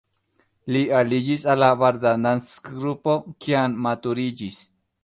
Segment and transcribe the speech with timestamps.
[0.75, 3.17] Li aliĝis al la Vardanantz-grupo
[3.47, 4.61] kiam maturiĝis.